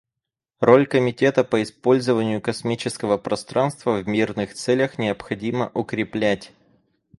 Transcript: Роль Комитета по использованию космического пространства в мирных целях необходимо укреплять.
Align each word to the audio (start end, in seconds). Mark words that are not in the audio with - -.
Роль 0.61 0.87
Комитета 0.87 1.43
по 1.43 1.61
использованию 1.61 2.41
космического 2.41 3.19
пространства 3.19 3.99
в 3.99 4.07
мирных 4.07 4.55
целях 4.55 4.97
необходимо 4.97 5.69
укреплять. 5.75 6.51